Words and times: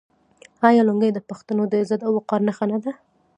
آیا 0.67 0.81
لونګۍ 0.87 1.11
د 1.13 1.19
پښتنو 1.29 1.63
د 1.67 1.73
عزت 1.81 2.01
او 2.07 2.11
وقار 2.17 2.41
نښه 2.47 2.65
نه 2.71 2.77
ده؟ 2.83 2.91